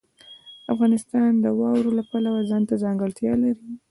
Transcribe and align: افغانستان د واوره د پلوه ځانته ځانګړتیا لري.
افغانستان 0.73 1.29
د 1.43 1.45
واوره 1.59 1.91
د 1.97 1.99
پلوه 2.09 2.41
ځانته 2.49 2.73
ځانګړتیا 2.83 3.33
لري. 3.43 3.67